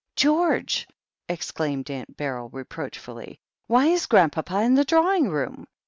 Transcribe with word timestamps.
"George!" 0.15 0.87
exclaimed 1.29 1.91
Aunt 1.91 2.17
Befyl 2.17 2.51
reproachfully, 2.51 3.39
"why 3.67 3.85
is 3.85 4.07
Grandpapa 4.07 4.61
in 4.63 4.73
the 4.73 4.83
drawing 4.83 5.29
room 5.29 5.67